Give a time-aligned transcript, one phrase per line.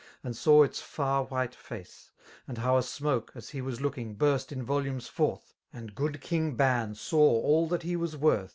[0.23, 2.09] And saw its fsur white face:
[2.47, 3.31] and how a smoke.
[3.35, 5.53] As he was loK^dng, burst in vxxLumes forth.
[5.71, 8.49] And good King Ban^saw all that he was worth.